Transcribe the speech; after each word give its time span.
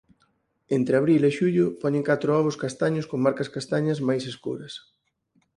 Entre 0.77 0.93
abril 0.99 1.21
e 1.29 1.31
xullo 1.37 1.65
poñen 1.81 2.07
catro 2.09 2.29
ovos 2.41 2.59
castaños 2.63 3.05
con 3.09 3.19
marcas 3.25 3.51
castañas 3.55 4.03
máis 4.07 4.23
escuras. 4.31 4.73